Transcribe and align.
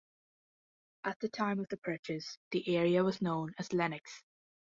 At 1.03 1.19
the 1.19 1.29
time 1.29 1.59
of 1.59 1.69
the 1.69 1.77
purchase, 1.77 2.39
the 2.49 2.75
area 2.75 3.03
was 3.03 3.21
known 3.21 3.53
as 3.59 3.71
Lenox. 3.71 4.23